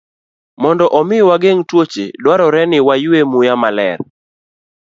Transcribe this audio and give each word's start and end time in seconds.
Mondo 0.61 0.85
omi 0.99 1.17
wageng' 1.29 1.65
tuoche, 1.69 2.05
dwarore 2.21 2.61
ni 2.67 2.79
waywe 2.87 3.19
muya 3.31 3.55
maler. 3.61 3.99